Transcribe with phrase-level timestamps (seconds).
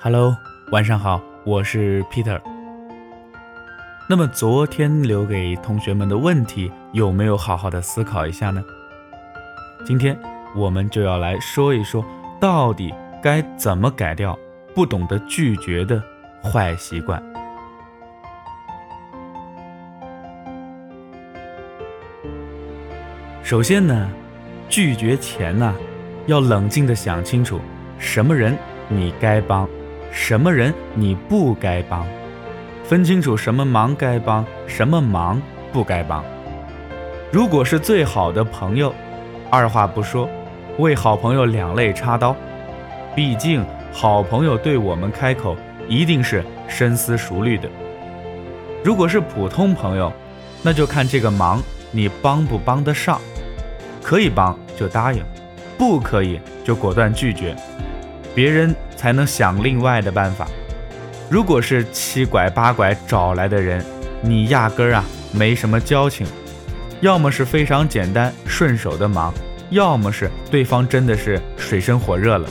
[0.00, 0.36] Hello，
[0.70, 2.40] 晚上好，我是 Peter。
[4.08, 8.62] 那么昨天留给同学们的问题有没有好好的思考一下呢？
[9.84, 10.18] 今天
[10.56, 12.04] 我们就要来说一说，
[12.40, 14.38] 到底该怎么改掉
[14.74, 16.02] 不懂得拒绝的
[16.42, 17.22] 坏习惯。
[23.48, 24.10] 首先呢，
[24.68, 25.74] 拒绝前呢，
[26.26, 27.58] 要冷静的想清楚，
[27.98, 28.54] 什么人
[28.88, 29.66] 你该帮。
[30.12, 32.06] 什么人你不该帮，
[32.84, 35.40] 分清楚什么忙该帮，什么忙
[35.72, 36.22] 不该帮。
[37.32, 38.94] 如果是最好的朋友，
[39.48, 40.28] 二话不说，
[40.76, 42.36] 为好朋友两肋插刀。
[43.16, 45.56] 毕竟好朋友对我们开口，
[45.88, 47.66] 一定是深思熟虑的。
[48.84, 50.12] 如果是普通朋友，
[50.62, 53.18] 那就看这个忙你帮不帮得上，
[54.02, 55.22] 可以帮就答应，
[55.76, 57.54] 不可以就果断拒绝。
[58.34, 60.46] 别人才能想另外的办法。
[61.28, 63.84] 如果是七拐八拐找来的人，
[64.22, 66.26] 你压根儿啊没什么交情，
[67.00, 69.34] 要么是非常简单顺手的忙，
[69.70, 72.48] 要么是对方真的是水深火热了，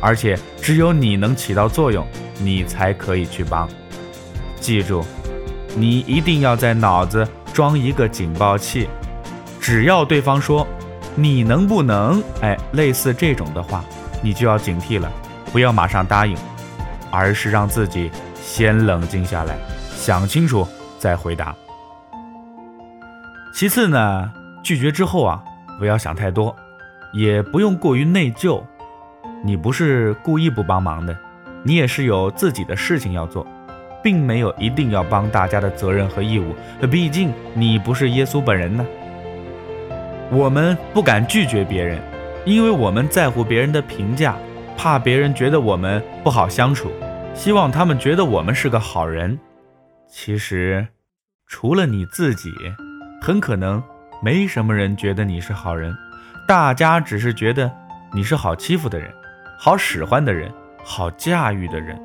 [0.00, 2.06] 而且只有你能起到作用，
[2.38, 3.68] 你才可以去帮。
[4.60, 5.04] 记住，
[5.74, 8.88] 你一定要在脑子装一个警报器，
[9.60, 10.66] 只要对方说
[11.20, 13.84] 你能不能，哎，类似这种的话，
[14.22, 15.10] 你就要警惕了。
[15.52, 16.36] 不要马上答应，
[17.10, 18.08] 而是让自己
[18.40, 19.58] 先冷静下来，
[19.96, 20.64] 想清楚
[20.96, 21.52] 再回答。
[23.52, 25.42] 其次呢，拒绝之后啊，
[25.76, 26.54] 不要想太多，
[27.12, 28.62] 也不用过于内疚。
[29.44, 31.18] 你不是故意不帮忙的，
[31.64, 33.44] 你也是有自己的事情要做，
[34.04, 36.54] 并没有一定要帮大家的责任和义务。
[36.86, 38.86] 毕竟你不是耶稣本人呢。
[40.30, 41.98] 我们不敢拒绝别人，
[42.44, 44.36] 因为我们在乎别人的评价。
[44.76, 46.88] 怕别人觉得我们不好相处，
[47.34, 49.36] 希望他们觉得我们是个好人。
[50.08, 50.86] 其实，
[51.48, 52.52] 除了你自己，
[53.20, 53.82] 很可能
[54.22, 55.92] 没什么人觉得你是好人。
[56.46, 57.68] 大家只是觉得
[58.12, 59.12] 你是好欺负的人，
[59.58, 60.48] 好使唤的人，
[60.84, 62.00] 好驾驭的人。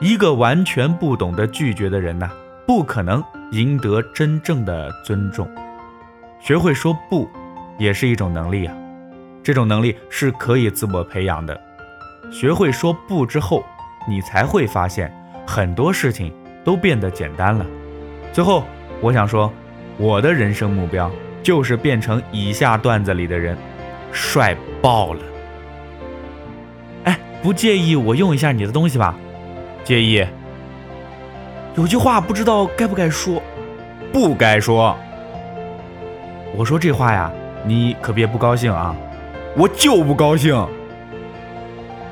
[0.00, 2.30] 一个完全不懂得拒绝的人呐，
[2.66, 5.46] 不可能赢得真正的尊重。
[6.40, 7.28] 学会说不，
[7.78, 8.74] 也是一种能力啊。
[9.42, 11.58] 这种能力是可以自我培养的。
[12.30, 13.64] 学会说不之后，
[14.06, 15.12] 你才会发现
[15.46, 16.32] 很多事情
[16.64, 17.64] 都变得简单了。
[18.32, 18.64] 最后，
[19.00, 19.52] 我想说，
[19.96, 21.10] 我的人生目标
[21.42, 23.56] 就是变成以下段子里的人，
[24.12, 25.20] 帅爆了。
[27.04, 29.16] 哎，不介意我用一下你的东西吧？
[29.82, 30.24] 介意。
[31.74, 33.42] 有句话不知道该不该说，
[34.12, 34.96] 不该说。
[36.56, 37.30] 我说这话呀，
[37.64, 38.94] 你可别不高兴啊。
[39.56, 40.54] 我就不高兴，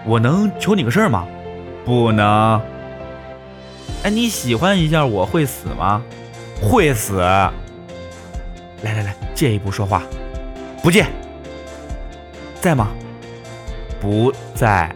[0.04, 1.26] 我能求你个事儿吗？
[1.84, 2.60] 不能。
[4.02, 6.02] 哎，你喜欢一下我会死吗？
[6.60, 7.18] 会死。
[7.18, 10.02] 来来来，借一步说话，
[10.82, 11.06] 不借。
[12.60, 12.88] 在吗？
[14.00, 14.94] 不在。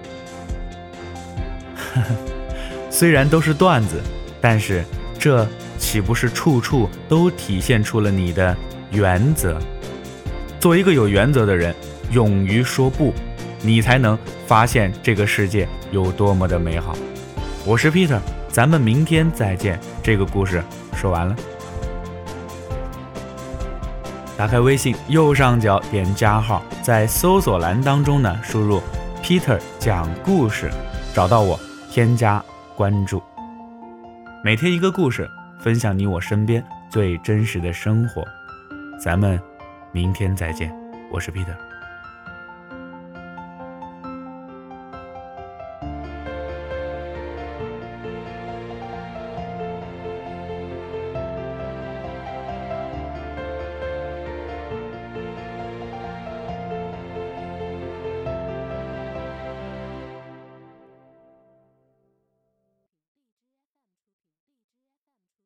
[2.90, 4.00] 虽然都是段子，
[4.40, 4.84] 但是
[5.18, 5.46] 这
[5.78, 8.56] 岂不是处处都体现出了你的
[8.90, 9.58] 原则？
[10.58, 11.74] 做一个有原则的人。
[12.10, 13.14] 勇于说不，
[13.62, 16.96] 你才能发现这个世界有多么的美好。
[17.64, 18.18] 我是 Peter，
[18.48, 19.78] 咱们明天再见。
[20.02, 20.60] 这个故事
[20.96, 21.36] 说完了，
[24.36, 28.82] 打开微信右上角点加号，在搜索栏当中呢输入
[29.22, 30.68] Peter 讲故事，
[31.14, 31.56] 找到我，
[31.92, 33.22] 添加关注。
[34.42, 35.30] 每天一个故事，
[35.62, 38.26] 分享你我身边最真实的生活。
[39.00, 39.40] 咱们
[39.92, 40.70] 明天再见，
[41.10, 41.56] 我是 Peter。